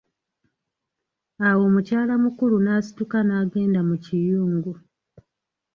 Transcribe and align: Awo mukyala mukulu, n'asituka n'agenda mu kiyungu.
Awo 1.47 1.63
mukyala 1.73 2.13
mukulu, 2.23 2.55
n'asituka 2.59 3.17
n'agenda 3.23 3.79
mu 3.89 3.95
kiyungu. 4.03 4.73